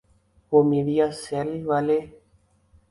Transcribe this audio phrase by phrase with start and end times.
[0.51, 1.99] وہ میڈیاسیل والے؟